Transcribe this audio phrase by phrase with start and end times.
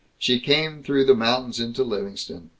[0.17, 2.49] She came through the mountains into Livingston.